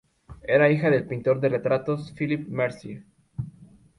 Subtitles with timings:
[0.47, 3.03] Era hija del pintor de retratos Philippe Mercier.